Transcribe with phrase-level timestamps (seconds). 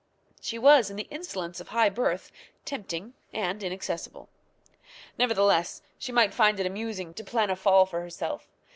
[0.39, 2.31] She was, in the insolence of high birth,
[2.65, 4.29] tempting and inaccessible.
[5.19, 8.47] Nevertheless, she might find it amusing to plan a fall for herself.